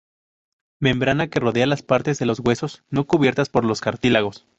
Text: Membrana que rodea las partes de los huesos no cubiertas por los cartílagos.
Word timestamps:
Membrana 0.79 1.27
que 1.29 1.39
rodea 1.39 1.67
las 1.67 1.83
partes 1.83 2.17
de 2.17 2.25
los 2.25 2.39
huesos 2.39 2.83
no 2.89 3.05
cubiertas 3.05 3.49
por 3.49 3.65
los 3.65 3.81
cartílagos. 3.81 4.47